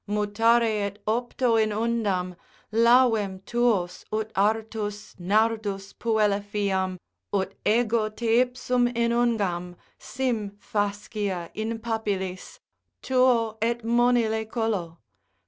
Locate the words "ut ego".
7.31-8.09